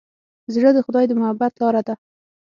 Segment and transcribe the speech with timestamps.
[0.53, 1.93] زړه د خدای د محبت لاره ده.